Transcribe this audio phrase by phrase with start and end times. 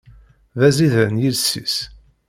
[0.59, 1.75] D aẓidan yiles-is.